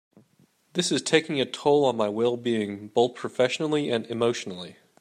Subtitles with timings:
[0.73, 4.77] This is taking a toll on my well-being both professionally and emotionally.